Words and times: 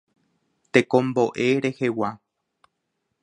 Tekombo'e 0.73 1.47
rehegua. 1.63 2.09